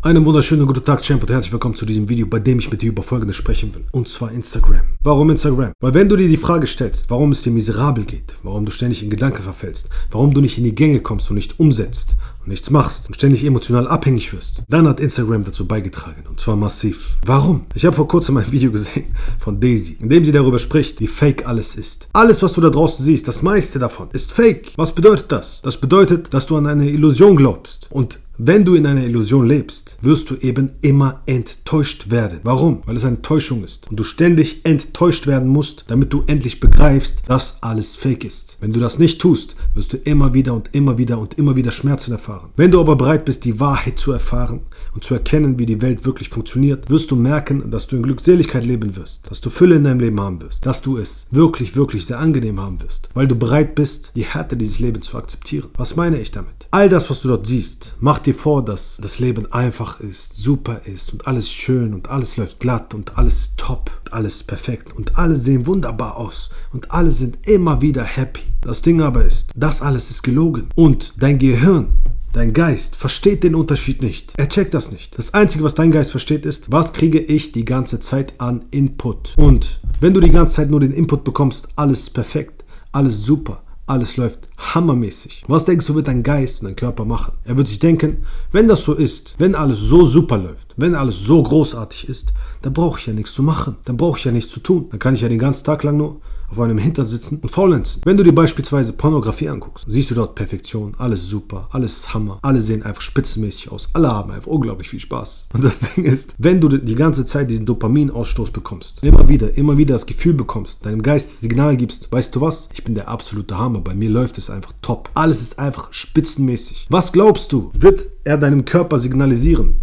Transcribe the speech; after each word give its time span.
Einen 0.00 0.24
wunderschönen 0.24 0.64
guten 0.64 0.84
Tag, 0.84 1.02
Champ, 1.02 1.22
und 1.22 1.28
herzlich 1.28 1.50
willkommen 1.50 1.74
zu 1.74 1.84
diesem 1.84 2.08
Video, 2.08 2.28
bei 2.28 2.38
dem 2.38 2.60
ich 2.60 2.70
mit 2.70 2.82
dir 2.82 2.90
über 2.90 3.02
Folgendes 3.02 3.34
sprechen 3.34 3.74
will. 3.74 3.84
Und 3.90 4.06
zwar 4.06 4.30
Instagram. 4.30 4.82
Warum 5.02 5.28
Instagram? 5.28 5.72
Weil 5.80 5.92
wenn 5.92 6.08
du 6.08 6.14
dir 6.14 6.28
die 6.28 6.36
Frage 6.36 6.68
stellst, 6.68 7.10
warum 7.10 7.32
es 7.32 7.42
dir 7.42 7.50
miserabel 7.50 8.04
geht, 8.04 8.32
warum 8.44 8.64
du 8.64 8.70
ständig 8.70 9.02
in 9.02 9.10
Gedanken 9.10 9.42
verfällst, 9.42 9.88
warum 10.12 10.32
du 10.32 10.40
nicht 10.40 10.56
in 10.56 10.62
die 10.62 10.74
Gänge 10.76 11.00
kommst 11.00 11.28
und 11.30 11.34
nicht 11.34 11.58
umsetzt 11.58 12.14
und 12.42 12.46
nichts 12.46 12.70
machst 12.70 13.08
und 13.08 13.16
ständig 13.16 13.44
emotional 13.44 13.88
abhängig 13.88 14.32
wirst, 14.32 14.62
dann 14.68 14.86
hat 14.86 15.00
Instagram 15.00 15.42
dazu 15.42 15.66
beigetragen. 15.66 16.22
Und 16.28 16.38
zwar 16.38 16.54
massiv. 16.54 17.18
Warum? 17.26 17.66
Ich 17.74 17.84
habe 17.84 17.96
vor 17.96 18.06
kurzem 18.06 18.36
ein 18.36 18.52
Video 18.52 18.70
gesehen 18.70 19.16
von 19.40 19.58
Daisy, 19.58 19.96
in 20.00 20.10
dem 20.10 20.24
sie 20.24 20.30
darüber 20.30 20.60
spricht, 20.60 21.00
wie 21.00 21.08
fake 21.08 21.44
alles 21.44 21.74
ist. 21.74 22.06
Alles, 22.12 22.40
was 22.40 22.52
du 22.52 22.60
da 22.60 22.70
draußen 22.70 23.04
siehst, 23.04 23.26
das 23.26 23.42
meiste 23.42 23.80
davon, 23.80 24.10
ist 24.12 24.30
fake. 24.30 24.74
Was 24.76 24.94
bedeutet 24.94 25.32
das? 25.32 25.60
Das 25.62 25.76
bedeutet, 25.76 26.32
dass 26.32 26.46
du 26.46 26.56
an 26.56 26.68
eine 26.68 26.88
Illusion 26.88 27.34
glaubst. 27.34 27.88
Und 27.90 28.20
wenn 28.40 28.64
du 28.64 28.76
in 28.76 28.86
einer 28.86 29.04
Illusion 29.04 29.48
lebst, 29.48 29.98
wirst 30.00 30.30
du 30.30 30.36
eben 30.36 30.70
immer 30.80 31.22
enttäuscht 31.26 32.08
werden. 32.08 32.38
Warum? 32.44 32.82
Weil 32.86 32.96
es 32.96 33.04
eine 33.04 33.20
Täuschung 33.20 33.64
ist. 33.64 33.90
Und 33.90 33.96
du 33.98 34.04
ständig 34.04 34.64
enttäuscht 34.64 35.26
werden 35.26 35.48
musst, 35.48 35.84
damit 35.88 36.12
du 36.12 36.22
endlich 36.28 36.60
begreifst, 36.60 37.22
dass 37.26 37.60
alles 37.64 37.96
fake 37.96 38.24
ist. 38.24 38.56
Wenn 38.60 38.72
du 38.72 38.78
das 38.78 39.00
nicht 39.00 39.20
tust, 39.20 39.56
wirst 39.74 39.92
du 39.92 39.96
immer 39.96 40.34
wieder 40.34 40.54
und 40.54 40.70
immer 40.72 40.98
wieder 40.98 41.18
und 41.18 41.34
immer 41.34 41.56
wieder 41.56 41.72
Schmerzen 41.72 42.12
erfahren. 42.12 42.50
Wenn 42.56 42.70
du 42.70 42.78
aber 42.78 42.94
bereit 42.94 43.24
bist, 43.24 43.44
die 43.44 43.58
Wahrheit 43.58 43.98
zu 43.98 44.12
erfahren 44.12 44.60
und 44.94 45.02
zu 45.02 45.14
erkennen, 45.14 45.58
wie 45.58 45.66
die 45.66 45.82
Welt 45.82 46.06
wirklich 46.06 46.28
funktioniert, 46.28 46.88
wirst 46.88 47.10
du 47.10 47.16
merken, 47.16 47.72
dass 47.72 47.88
du 47.88 47.96
in 47.96 48.04
Glückseligkeit 48.04 48.64
leben 48.64 48.94
wirst, 48.94 49.28
dass 49.28 49.40
du 49.40 49.50
Fülle 49.50 49.74
in 49.74 49.84
deinem 49.84 49.98
Leben 49.98 50.20
haben 50.20 50.40
wirst, 50.40 50.64
dass 50.64 50.80
du 50.80 50.96
es 50.96 51.26
wirklich, 51.32 51.74
wirklich 51.74 52.06
sehr 52.06 52.20
angenehm 52.20 52.60
haben 52.60 52.80
wirst, 52.82 53.08
weil 53.14 53.26
du 53.26 53.34
bereit 53.34 53.74
bist, 53.74 54.12
die 54.14 54.26
Härte 54.26 54.56
dieses 54.56 54.78
Lebens 54.78 55.06
zu 55.06 55.18
akzeptieren. 55.18 55.70
Was 55.76 55.96
meine 55.96 56.20
ich 56.20 56.30
damit? 56.30 56.68
All 56.70 56.88
das, 56.88 57.10
was 57.10 57.22
du 57.22 57.28
dort 57.28 57.44
siehst, 57.44 57.94
macht 57.98 58.27
dir 58.28 58.34
vor, 58.34 58.62
dass 58.64 58.98
das 59.00 59.18
Leben 59.18 59.50
einfach 59.52 60.00
ist, 60.00 60.36
super 60.36 60.82
ist 60.84 61.12
und 61.12 61.26
alles 61.26 61.50
schön 61.50 61.94
und 61.94 62.10
alles 62.10 62.36
läuft 62.36 62.60
glatt 62.60 62.92
und 62.92 63.16
alles 63.16 63.54
top, 63.56 63.90
und 64.04 64.12
alles 64.12 64.42
perfekt 64.42 64.92
und 64.94 65.16
alle 65.16 65.34
sehen 65.34 65.66
wunderbar 65.66 66.18
aus 66.18 66.50
und 66.72 66.90
alle 66.90 67.10
sind 67.10 67.48
immer 67.48 67.80
wieder 67.80 68.04
happy. 68.04 68.42
Das 68.60 68.82
Ding 68.82 69.00
aber 69.00 69.24
ist, 69.24 69.50
das 69.56 69.80
alles 69.80 70.10
ist 70.10 70.22
gelogen 70.22 70.68
und 70.74 71.14
dein 71.18 71.38
Gehirn 71.38 71.94
Dein 72.34 72.52
Geist 72.52 72.94
versteht 72.94 73.42
den 73.42 73.54
Unterschied 73.54 74.02
nicht. 74.02 74.34
Er 74.36 74.50
checkt 74.50 74.74
das 74.74 74.92
nicht. 74.92 75.16
Das 75.16 75.32
Einzige, 75.32 75.64
was 75.64 75.74
dein 75.74 75.90
Geist 75.90 76.10
versteht, 76.10 76.44
ist, 76.44 76.70
was 76.70 76.92
kriege 76.92 77.18
ich 77.18 77.52
die 77.52 77.64
ganze 77.64 78.00
Zeit 78.00 78.34
an 78.38 78.66
Input. 78.70 79.32
Und 79.38 79.80
wenn 80.00 80.12
du 80.12 80.20
die 80.20 80.30
ganze 80.30 80.56
Zeit 80.56 80.70
nur 80.70 80.80
den 80.80 80.92
Input 80.92 81.24
bekommst, 81.24 81.68
alles 81.76 82.10
perfekt, 82.10 82.64
alles 82.92 83.22
super, 83.22 83.62
alles 83.88 84.16
läuft 84.16 84.40
hammermäßig. 84.56 85.44
Was 85.48 85.64
denkst 85.64 85.86
du, 85.86 85.94
wird 85.94 86.08
dein 86.08 86.22
Geist 86.22 86.60
und 86.60 86.66
dein 86.66 86.76
Körper 86.76 87.04
machen? 87.04 87.32
Er 87.44 87.56
wird 87.56 87.68
sich 87.68 87.78
denken, 87.78 88.24
wenn 88.52 88.68
das 88.68 88.84
so 88.84 88.94
ist, 88.94 89.34
wenn 89.38 89.54
alles 89.54 89.78
so 89.78 90.04
super 90.04 90.36
läuft, 90.38 90.74
wenn 90.76 90.94
alles 90.94 91.20
so 91.20 91.42
großartig 91.42 92.08
ist, 92.08 92.32
dann 92.62 92.72
brauche 92.72 92.98
ich 92.98 93.06
ja 93.06 93.12
nichts 93.12 93.32
zu 93.32 93.42
machen. 93.42 93.76
Dann 93.84 93.96
brauche 93.96 94.18
ich 94.18 94.24
ja 94.24 94.32
nichts 94.32 94.50
zu 94.50 94.60
tun. 94.60 94.86
Dann 94.90 94.98
kann 94.98 95.14
ich 95.14 95.20
ja 95.20 95.28
den 95.28 95.38
ganzen 95.38 95.64
Tag 95.64 95.82
lang 95.82 95.96
nur 95.96 96.20
auf 96.50 96.60
einem 96.60 96.78
Hintern 96.78 97.06
sitzen 97.06 97.38
und 97.40 97.50
faulenzen. 97.50 98.00
Wenn 98.04 98.16
du 98.16 98.24
dir 98.24 98.34
beispielsweise 98.34 98.92
Pornografie 98.92 99.48
anguckst, 99.48 99.84
siehst 99.88 100.10
du 100.10 100.14
dort 100.14 100.34
Perfektion, 100.34 100.94
alles 100.98 101.26
super, 101.26 101.68
alles 101.72 102.14
Hammer, 102.14 102.38
alle 102.42 102.60
sehen 102.60 102.82
einfach 102.82 103.02
spitzenmäßig 103.02 103.70
aus, 103.70 103.88
alle 103.92 104.08
haben 104.08 104.30
einfach 104.30 104.50
unglaublich 104.50 104.88
viel 104.88 105.00
Spaß. 105.00 105.48
Und 105.52 105.64
das 105.64 105.80
Ding 105.94 106.04
ist, 106.04 106.34
wenn 106.38 106.60
du 106.60 106.68
die 106.68 106.94
ganze 106.94 107.24
Zeit 107.24 107.50
diesen 107.50 107.66
Dopaminausstoß 107.66 108.50
bekommst, 108.50 109.02
immer 109.02 109.28
wieder, 109.28 109.56
immer 109.56 109.76
wieder 109.76 109.94
das 109.94 110.06
Gefühl 110.06 110.34
bekommst, 110.34 110.84
deinem 110.86 111.02
Geist 111.02 111.30
das 111.30 111.40
Signal 111.40 111.76
gibst, 111.76 112.10
weißt 112.10 112.34
du 112.34 112.40
was, 112.40 112.68
ich 112.72 112.84
bin 112.84 112.94
der 112.94 113.08
absolute 113.08 113.58
Hammer, 113.58 113.80
bei 113.80 113.94
mir 113.94 114.10
läuft 114.10 114.38
es 114.38 114.50
einfach 114.50 114.72
top. 114.82 115.10
Alles 115.14 115.42
ist 115.42 115.58
einfach 115.58 115.92
spitzenmäßig. 115.92 116.86
Was 116.90 117.12
glaubst 117.12 117.52
du, 117.52 117.70
wird 117.74 118.06
er 118.24 118.38
deinem 118.38 118.64
Körper 118.64 118.98
signalisieren? 118.98 119.76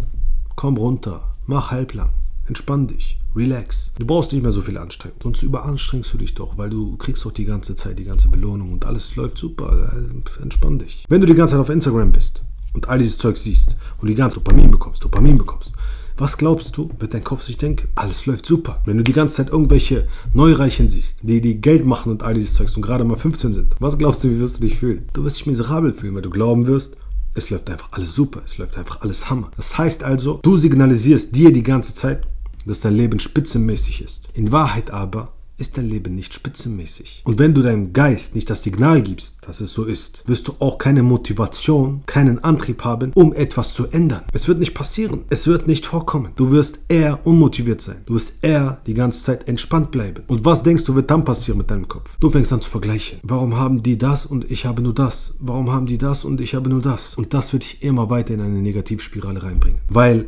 Komm 0.56 0.76
runter, 0.76 1.34
mach 1.46 1.70
halblang. 1.70 2.10
Entspann 2.46 2.86
dich, 2.86 3.18
relax. 3.36 3.92
Du 3.98 4.06
brauchst 4.06 4.32
nicht 4.32 4.42
mehr 4.42 4.52
so 4.52 4.62
viel 4.62 4.78
Anstrengung. 4.78 5.18
Sonst 5.22 5.42
überanstrengst 5.42 6.12
du 6.12 6.18
dich 6.18 6.34
doch, 6.34 6.58
weil 6.58 6.70
du 6.70 6.96
kriegst 6.96 7.24
doch 7.24 7.32
die 7.32 7.44
ganze 7.44 7.74
Zeit 7.74 7.98
die 7.98 8.04
ganze 8.04 8.28
Belohnung 8.28 8.72
und 8.72 8.84
alles 8.84 9.14
läuft 9.16 9.38
super. 9.38 9.92
Äh, 9.92 10.42
entspann 10.42 10.78
dich. 10.78 11.04
Wenn 11.08 11.20
du 11.20 11.26
die 11.26 11.34
ganze 11.34 11.52
Zeit 11.52 11.60
auf 11.60 11.70
Instagram 11.70 12.12
bist 12.12 12.42
und 12.74 12.88
all 12.88 12.98
dieses 12.98 13.18
Zeug 13.18 13.36
siehst 13.36 13.76
und 13.98 14.08
die 14.08 14.14
ganze 14.14 14.36
Dopamin 14.36 14.70
bekommst, 14.70 15.04
Dopamin 15.04 15.38
bekommst, 15.38 15.74
was 16.18 16.38
glaubst 16.38 16.74
du, 16.78 16.90
wird 16.98 17.12
dein 17.12 17.24
Kopf 17.24 17.42
sich 17.42 17.58
denken? 17.58 17.88
Alles 17.94 18.24
läuft 18.24 18.46
super. 18.46 18.80
Wenn 18.86 18.96
du 18.96 19.04
die 19.04 19.12
ganze 19.12 19.36
Zeit 19.36 19.50
irgendwelche 19.50 20.08
Neureichen 20.32 20.88
siehst, 20.88 21.20
die, 21.24 21.42
die 21.42 21.60
Geld 21.60 21.84
machen 21.84 22.10
und 22.10 22.22
all 22.22 22.32
dieses 22.32 22.54
Zeugs 22.54 22.74
und 22.74 22.80
gerade 22.80 23.04
mal 23.04 23.18
15 23.18 23.52
sind, 23.52 23.76
was 23.80 23.98
glaubst 23.98 24.24
du, 24.24 24.30
wie 24.30 24.40
wirst 24.40 24.56
du 24.56 24.62
dich 24.62 24.78
fühlen? 24.78 25.10
Du 25.12 25.24
wirst 25.24 25.38
dich 25.38 25.46
miserabel 25.46 25.92
fühlen, 25.92 26.14
weil 26.14 26.22
du 26.22 26.30
glauben 26.30 26.66
wirst, 26.66 26.96
es 27.34 27.50
läuft 27.50 27.68
einfach 27.68 27.88
alles 27.92 28.14
super, 28.14 28.40
es 28.46 28.56
läuft 28.56 28.78
einfach 28.78 29.02
alles 29.02 29.28
Hammer. 29.28 29.50
Das 29.58 29.76
heißt 29.76 30.04
also, 30.04 30.40
du 30.42 30.56
signalisierst 30.56 31.36
dir 31.36 31.52
die 31.52 31.62
ganze 31.62 31.92
Zeit, 31.92 32.26
dass 32.66 32.80
dein 32.80 32.94
Leben 32.94 33.18
spitzenmäßig 33.18 34.02
ist. 34.02 34.30
In 34.34 34.52
Wahrheit 34.52 34.90
aber 34.90 35.32
ist 35.58 35.78
dein 35.78 35.88
Leben 35.88 36.14
nicht 36.14 36.34
spitzenmäßig. 36.34 37.22
Und 37.24 37.38
wenn 37.38 37.54
du 37.54 37.62
deinem 37.62 37.92
Geist 37.92 38.34
nicht 38.34 38.50
das 38.50 38.62
Signal 38.62 39.02
gibst, 39.02 39.38
dass 39.42 39.60
es 39.60 39.72
so 39.72 39.84
ist, 39.84 40.22
wirst 40.26 40.48
du 40.48 40.54
auch 40.58 40.78
keine 40.78 41.02
Motivation, 41.02 42.02
keinen 42.06 42.42
Antrieb 42.44 42.84
haben, 42.84 43.12
um 43.14 43.32
etwas 43.32 43.72
zu 43.72 43.86
ändern. 43.86 44.22
Es 44.32 44.48
wird 44.48 44.58
nicht 44.58 44.74
passieren. 44.74 45.24
Es 45.30 45.46
wird 45.46 45.66
nicht 45.66 45.86
vorkommen. 45.86 46.32
Du 46.36 46.50
wirst 46.50 46.80
eher 46.88 47.26
unmotiviert 47.26 47.80
sein. 47.80 48.02
Du 48.06 48.14
wirst 48.14 48.44
eher 48.44 48.80
die 48.86 48.94
ganze 48.94 49.22
Zeit 49.22 49.48
entspannt 49.48 49.90
bleiben. 49.90 50.24
Und 50.26 50.44
was 50.44 50.62
denkst 50.62 50.84
du, 50.84 50.94
wird 50.94 51.10
dann 51.10 51.24
passieren 51.24 51.58
mit 51.58 51.70
deinem 51.70 51.88
Kopf? 51.88 52.16
Du 52.20 52.28
fängst 52.28 52.52
an 52.52 52.60
zu 52.60 52.70
vergleichen. 52.70 53.20
Warum 53.22 53.56
haben 53.56 53.82
die 53.82 53.96
das 53.96 54.26
und 54.26 54.50
ich 54.50 54.66
habe 54.66 54.82
nur 54.82 54.94
das? 54.94 55.34
Warum 55.38 55.72
haben 55.72 55.86
die 55.86 55.98
das 55.98 56.24
und 56.24 56.40
ich 56.40 56.54
habe 56.54 56.68
nur 56.68 56.82
das? 56.82 57.14
Und 57.14 57.32
das 57.32 57.52
wird 57.52 57.64
dich 57.64 57.82
immer 57.82 58.10
weiter 58.10 58.34
in 58.34 58.40
eine 58.40 58.60
Negativspirale 58.60 59.42
reinbringen. 59.42 59.80
Weil 59.88 60.26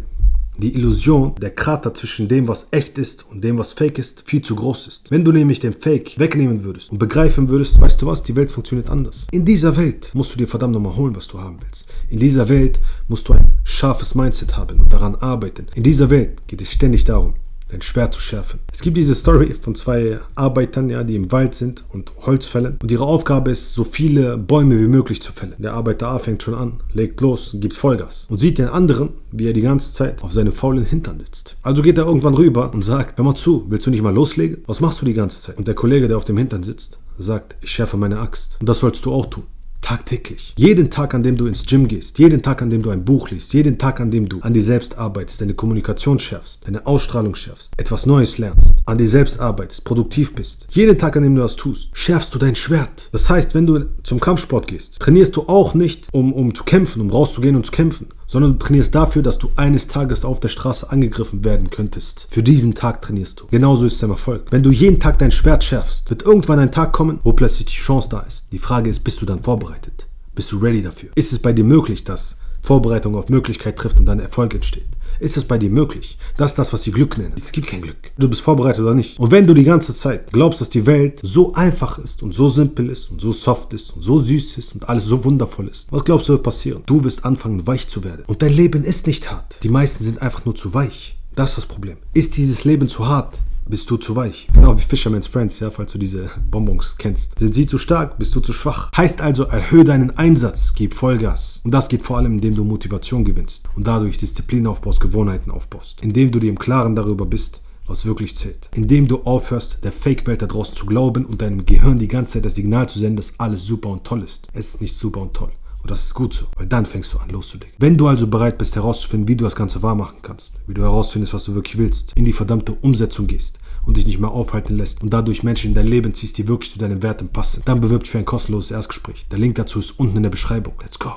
die 0.58 0.74
Illusion, 0.74 1.34
der 1.40 1.54
Krater 1.54 1.94
zwischen 1.94 2.28
dem, 2.28 2.48
was 2.48 2.68
echt 2.72 2.98
ist 2.98 3.24
und 3.30 3.42
dem, 3.42 3.58
was 3.58 3.72
fake 3.72 3.98
ist, 3.98 4.24
viel 4.26 4.42
zu 4.42 4.56
groß 4.56 4.88
ist. 4.88 5.10
Wenn 5.10 5.24
du 5.24 5.32
nämlich 5.32 5.60
den 5.60 5.72
Fake 5.72 6.18
wegnehmen 6.18 6.64
würdest 6.64 6.90
und 6.90 6.98
begreifen 6.98 7.48
würdest, 7.48 7.80
weißt 7.80 8.02
du 8.02 8.06
was, 8.06 8.24
die 8.24 8.34
Welt 8.34 8.50
funktioniert 8.50 8.90
anders. 8.90 9.26
In 9.30 9.44
dieser 9.44 9.76
Welt 9.76 10.10
musst 10.14 10.34
du 10.34 10.38
dir 10.38 10.48
verdammt 10.48 10.74
nochmal 10.74 10.96
holen, 10.96 11.14
was 11.14 11.28
du 11.28 11.40
haben 11.40 11.58
willst. 11.62 11.86
In 12.08 12.18
dieser 12.18 12.48
Welt 12.48 12.80
musst 13.06 13.28
du 13.28 13.34
ein 13.34 13.52
scharfes 13.62 14.14
Mindset 14.14 14.56
haben 14.56 14.80
und 14.80 14.92
daran 14.92 15.14
arbeiten. 15.14 15.66
In 15.74 15.84
dieser 15.84 16.10
Welt 16.10 16.46
geht 16.48 16.60
es 16.60 16.72
ständig 16.72 17.04
darum, 17.04 17.34
dein 17.68 17.82
Schwert 17.82 18.14
zu 18.14 18.20
schärfen. 18.20 18.60
Es 18.72 18.80
gibt 18.80 18.96
diese 18.96 19.14
Story 19.14 19.54
von 19.60 19.74
zwei 19.74 20.18
Arbeitern, 20.34 20.90
ja, 20.90 21.04
die 21.04 21.16
im 21.16 21.30
Wald 21.32 21.54
sind 21.54 21.84
und 21.90 22.12
Holz 22.20 22.46
fällen. 22.46 22.78
Und 22.82 22.90
ihre 22.90 23.04
Aufgabe 23.04 23.50
ist, 23.50 23.74
so 23.74 23.84
viele 23.84 24.36
Bäume 24.38 24.78
wie 24.78 24.88
möglich 24.88 25.22
zu 25.22 25.32
fällen. 25.32 25.54
Der 25.58 25.74
Arbeiter 25.74 26.08
A 26.08 26.18
fängt 26.18 26.42
schon 26.42 26.54
an, 26.54 26.74
legt 26.92 27.20
los, 27.20 27.56
gibt 27.60 27.74
Vollgas 27.74 28.26
und 28.28 28.38
sieht 28.38 28.58
den 28.58 28.68
anderen, 28.68 29.10
wie 29.30 29.46
er 29.46 29.52
die 29.52 29.62
ganze 29.62 29.92
Zeit 29.92 30.22
auf 30.22 30.32
seinem 30.32 30.52
faulen 30.52 30.84
Hintern 30.84 31.20
sitzt. 31.20 31.56
Also 31.62 31.82
geht 31.82 31.98
er 31.98 32.06
irgendwann 32.06 32.34
rüber 32.34 32.72
und 32.72 32.82
sagt, 32.82 33.18
hör 33.18 33.24
mal 33.24 33.34
zu, 33.34 33.66
willst 33.68 33.86
du 33.86 33.90
nicht 33.90 34.02
mal 34.02 34.14
loslegen? 34.14 34.62
Was 34.66 34.80
machst 34.80 35.00
du 35.00 35.04
die 35.04 35.14
ganze 35.14 35.42
Zeit? 35.42 35.58
Und 35.58 35.68
der 35.68 35.74
Kollege, 35.74 36.08
der 36.08 36.16
auf 36.16 36.24
dem 36.24 36.38
Hintern 36.38 36.62
sitzt, 36.62 36.98
sagt, 37.18 37.56
ich 37.60 37.70
schärfe 37.70 37.96
meine 37.96 38.20
Axt. 38.20 38.56
Und 38.60 38.68
das 38.68 38.78
sollst 38.78 39.04
du 39.04 39.12
auch 39.12 39.26
tun. 39.26 39.44
Tagtäglich. 39.80 40.54
Jeden 40.56 40.90
Tag, 40.90 41.14
an 41.14 41.22
dem 41.22 41.36
du 41.36 41.46
ins 41.46 41.64
Gym 41.64 41.88
gehst, 41.88 42.18
jeden 42.18 42.42
Tag, 42.42 42.60
an 42.62 42.70
dem 42.70 42.82
du 42.82 42.90
ein 42.90 43.04
Buch 43.04 43.30
liest, 43.30 43.54
jeden 43.54 43.78
Tag, 43.78 44.00
an 44.00 44.10
dem 44.10 44.28
du 44.28 44.40
an 44.40 44.52
dir 44.52 44.62
selbst 44.62 44.98
arbeitest, 44.98 45.40
deine 45.40 45.54
Kommunikation 45.54 46.18
schärfst, 46.18 46.66
deine 46.66 46.86
Ausstrahlung 46.86 47.34
schärfst, 47.34 47.72
etwas 47.76 48.04
Neues 48.04 48.38
lernst, 48.38 48.74
an 48.86 48.98
dir 48.98 49.08
selbst 49.08 49.40
arbeitest, 49.40 49.84
produktiv 49.84 50.34
bist. 50.34 50.68
Jeden 50.70 50.98
Tag, 50.98 51.16
an 51.16 51.22
dem 51.22 51.34
du 51.34 51.42
das 51.42 51.56
tust, 51.56 51.90
schärfst 51.94 52.34
du 52.34 52.38
dein 52.38 52.54
Schwert. 52.54 53.08
Das 53.12 53.30
heißt, 53.30 53.54
wenn 53.54 53.66
du 53.66 53.86
zum 54.02 54.20
Kampfsport 54.20 54.66
gehst, 54.66 54.98
trainierst 55.00 55.36
du 55.36 55.42
auch 55.42 55.74
nicht, 55.74 56.08
um, 56.12 56.32
um 56.32 56.54
zu 56.54 56.64
kämpfen, 56.64 57.00
um 57.00 57.10
rauszugehen 57.10 57.56
und 57.56 57.64
zu 57.64 57.72
kämpfen, 57.72 58.08
sondern 58.28 58.52
du 58.52 58.58
trainierst 58.58 58.94
dafür, 58.94 59.22
dass 59.22 59.38
du 59.38 59.50
eines 59.56 59.88
Tages 59.88 60.24
auf 60.24 60.38
der 60.38 60.50
Straße 60.50 60.88
angegriffen 60.90 61.44
werden 61.44 61.70
könntest. 61.70 62.28
Für 62.30 62.44
diesen 62.44 62.74
Tag 62.74 63.02
trainierst 63.02 63.40
du. 63.40 63.46
Genauso 63.50 63.86
ist 63.86 63.94
es 63.94 64.02
im 64.02 64.10
Erfolg. 64.10 64.46
Wenn 64.50 64.62
du 64.62 64.70
jeden 64.70 65.00
Tag 65.00 65.18
dein 65.18 65.32
Schwert 65.32 65.64
schärfst, 65.64 66.08
wird 66.10 66.22
irgendwann 66.22 66.60
ein 66.60 66.70
Tag 66.70 66.92
kommen, 66.92 67.18
wo 67.24 67.32
plötzlich 67.32 67.66
die 67.66 67.76
Chance 67.76 68.10
da 68.10 68.20
ist. 68.20 68.46
Die 68.52 68.58
Frage 68.60 68.90
ist, 68.90 69.00
bist 69.00 69.20
du 69.20 69.26
dann 69.26 69.42
vorbereitet? 69.42 70.06
Bist 70.34 70.52
du 70.52 70.58
ready 70.58 70.82
dafür? 70.82 71.08
Ist 71.16 71.32
es 71.32 71.40
bei 71.40 71.52
dir 71.52 71.64
möglich, 71.64 72.04
dass 72.04 72.36
Vorbereitung 72.62 73.14
auf 73.16 73.28
Möglichkeit 73.28 73.76
trifft 73.76 73.98
und 73.98 74.06
dann 74.06 74.20
Erfolg 74.20 74.54
entsteht? 74.54 74.86
Ist 75.20 75.36
es 75.36 75.44
bei 75.44 75.58
dir 75.58 75.70
möglich? 75.70 76.16
Das 76.36 76.52
ist 76.52 76.58
das, 76.58 76.72
was 76.72 76.82
sie 76.82 76.92
Glück 76.92 77.18
nennen. 77.18 77.34
Es 77.36 77.50
gibt 77.50 77.66
kein 77.66 77.82
Glück. 77.82 78.12
Du 78.18 78.28
bist 78.28 78.42
vorbereitet 78.42 78.82
oder 78.82 78.94
nicht. 78.94 79.18
Und 79.18 79.30
wenn 79.32 79.46
du 79.46 79.54
die 79.54 79.64
ganze 79.64 79.92
Zeit 79.92 80.32
glaubst, 80.32 80.60
dass 80.60 80.68
die 80.68 80.86
Welt 80.86 81.20
so 81.22 81.54
einfach 81.54 81.98
ist 81.98 82.22
und 82.22 82.34
so 82.34 82.48
simpel 82.48 82.88
ist 82.88 83.10
und 83.10 83.20
so 83.20 83.32
soft 83.32 83.72
ist 83.72 83.90
und 83.96 84.02
so 84.02 84.18
süß 84.18 84.58
ist 84.58 84.74
und 84.74 84.88
alles 84.88 85.04
so 85.04 85.24
wundervoll 85.24 85.68
ist, 85.68 85.88
was 85.90 86.04
glaubst 86.04 86.28
du 86.28 86.34
wird 86.34 86.44
passieren? 86.44 86.82
Du 86.86 87.02
wirst 87.02 87.24
anfangen, 87.24 87.66
weich 87.66 87.88
zu 87.88 88.04
werden. 88.04 88.24
Und 88.26 88.42
dein 88.42 88.52
Leben 88.52 88.84
ist 88.84 89.06
nicht 89.06 89.30
hart. 89.30 89.58
Die 89.62 89.68
meisten 89.68 90.04
sind 90.04 90.22
einfach 90.22 90.44
nur 90.44 90.54
zu 90.54 90.72
weich. 90.74 91.18
Das 91.34 91.50
ist 91.50 91.58
das 91.58 91.66
Problem. 91.66 91.96
Ist 92.14 92.36
dieses 92.36 92.64
Leben 92.64 92.88
zu 92.88 93.06
hart? 93.06 93.38
Bist 93.68 93.90
du 93.90 93.96
zu 93.96 94.16
weich. 94.16 94.48
Genau 94.52 94.76
wie 94.76 94.82
Fisherman's 94.82 95.26
Friends, 95.26 95.60
ja, 95.60 95.70
falls 95.70 95.92
du 95.92 95.98
diese 95.98 96.30
Bonbons 96.50 96.96
kennst. 96.98 97.38
Sind 97.38 97.54
sie 97.54 97.66
zu 97.66 97.78
stark, 97.78 98.18
bist 98.18 98.34
du 98.34 98.40
zu 98.40 98.52
schwach. 98.52 98.90
Heißt 98.96 99.20
also, 99.20 99.44
erhöhe 99.44 99.84
deinen 99.84 100.16
Einsatz, 100.16 100.72
gib 100.74 100.94
Vollgas. 100.94 101.60
Und 101.64 101.72
das 101.72 101.88
geht 101.88 102.02
vor 102.02 102.16
allem, 102.16 102.32
indem 102.34 102.54
du 102.54 102.64
Motivation 102.64 103.24
gewinnst 103.24 103.64
und 103.76 103.86
dadurch 103.86 104.18
Disziplin 104.18 104.66
aufbaust, 104.66 105.00
Gewohnheiten 105.00 105.50
aufbaust. 105.50 105.98
Indem 106.02 106.30
du 106.30 106.38
dir 106.38 106.50
im 106.50 106.58
Klaren 106.58 106.96
darüber 106.96 107.26
bist, 107.26 107.62
was 107.86 108.04
wirklich 108.04 108.34
zählt. 108.34 108.68
Indem 108.74 109.08
du 109.08 109.22
aufhörst, 109.22 109.84
der 109.84 109.92
Fake-Welt 109.92 110.42
da 110.42 110.46
draußen 110.46 110.74
zu 110.74 110.86
glauben 110.86 111.24
und 111.24 111.40
deinem 111.42 111.66
Gehirn 111.66 111.98
die 111.98 112.08
ganze 112.08 112.34
Zeit 112.34 112.44
das 112.44 112.54
Signal 112.54 112.88
zu 112.88 112.98
senden, 112.98 113.16
dass 113.16 113.38
alles 113.38 113.64
super 113.64 113.88
und 113.88 114.04
toll 114.04 114.22
ist. 114.22 114.48
Es 114.52 114.74
ist 114.74 114.80
nicht 114.80 114.96
super 114.96 115.22
und 115.22 115.34
toll. 115.34 115.50
Und 115.82 115.90
das 115.90 116.04
ist 116.04 116.14
gut 116.14 116.34
so, 116.34 116.46
weil 116.56 116.66
dann 116.66 116.86
fängst 116.86 117.12
du 117.12 117.18
an 117.18 117.30
loszulegen. 117.30 117.72
Wenn 117.78 117.96
du 117.96 118.08
also 118.08 118.26
bereit 118.26 118.58
bist 118.58 118.74
herauszufinden, 118.76 119.28
wie 119.28 119.36
du 119.36 119.44
das 119.44 119.56
Ganze 119.56 119.82
wahr 119.82 119.94
machen 119.94 120.18
kannst, 120.22 120.60
wie 120.66 120.74
du 120.74 120.82
herausfindest, 120.82 121.32
was 121.34 121.44
du 121.44 121.54
wirklich 121.54 121.78
willst, 121.78 122.12
in 122.14 122.24
die 122.24 122.32
verdammte 122.32 122.72
Umsetzung 122.72 123.26
gehst 123.26 123.58
und 123.86 123.96
dich 123.96 124.06
nicht 124.06 124.18
mehr 124.18 124.30
aufhalten 124.30 124.76
lässt 124.76 125.02
und 125.02 125.10
dadurch 125.10 125.42
Menschen 125.42 125.68
in 125.68 125.74
dein 125.74 125.86
Leben 125.86 126.14
ziehst, 126.14 126.36
die 126.38 126.48
wirklich 126.48 126.72
zu 126.72 126.78
deinen 126.78 127.02
Werten 127.02 127.28
passen, 127.28 127.62
dann 127.64 127.80
bewirb 127.80 128.02
dich 128.02 128.10
für 128.10 128.18
ein 128.18 128.24
kostenloses 128.24 128.70
Erstgespräch. 128.70 129.26
Der 129.30 129.38
Link 129.38 129.54
dazu 129.54 129.78
ist 129.78 129.92
unten 129.92 130.16
in 130.16 130.22
der 130.24 130.30
Beschreibung. 130.30 130.74
Let's 130.82 130.98
go. 130.98 131.12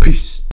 Peace. 0.00 0.47